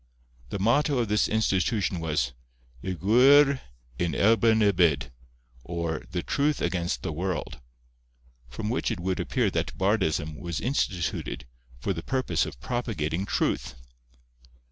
[0.49, 3.61] The motto of this institution was—'Y Gwir
[3.99, 5.11] yn erbyn y byd,'
[5.63, 7.59] or The Truth against the world;
[8.49, 11.45] from which it would appear that bardism was instituted
[11.79, 13.75] for the purpose of propagating truth.